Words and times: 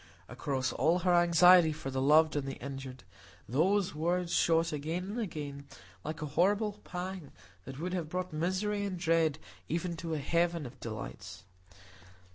Across 0.27 0.73
all 0.73 0.97
her 1.05 1.13
anxiety 1.13 1.71
for 1.71 1.91
the 1.91 2.01
loved 2.01 2.35
and 2.35 2.47
the 2.47 2.55
injured, 2.55 3.03
those 3.47 3.93
words 3.93 4.33
shot 4.33 4.73
again 4.73 5.03
and 5.11 5.19
again, 5.19 5.67
like 6.03 6.23
a 6.23 6.33
horrible 6.33 6.79
pang 6.83 7.31
that 7.65 7.79
would 7.79 7.93
have 7.93 8.09
brought 8.09 8.33
misery 8.33 8.83
and 8.83 8.97
dread 8.97 9.37
even 9.69 9.91
into 9.91 10.15
a 10.15 10.17
heaven 10.17 10.65
of 10.65 10.79
delights. 10.79 11.43